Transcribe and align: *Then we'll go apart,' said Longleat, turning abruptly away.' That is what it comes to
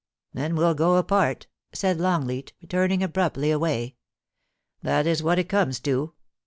*Then 0.33 0.55
we'll 0.55 0.73
go 0.73 0.95
apart,' 0.95 1.45
said 1.73 1.99
Longleat, 1.99 2.53
turning 2.67 3.03
abruptly 3.03 3.51
away.' 3.51 3.97
That 4.81 5.05
is 5.05 5.21
what 5.21 5.37
it 5.37 5.47
comes 5.47 5.79
to 5.81 6.13